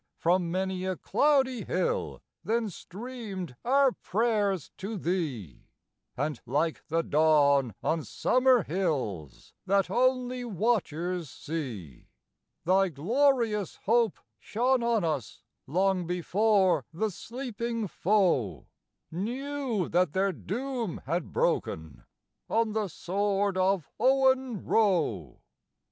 [0.17, 5.67] from many a cloudy hill then streamed our prayers to Thee,
[6.17, 12.07] And like the dawn on summer hills, that only watchers see,
[12.65, 18.65] Thy glorious hope shone on us long before the sleeping foe
[19.11, 22.05] Knew that their doom had broken
[22.49, 25.41] on the sword of Owen Roe.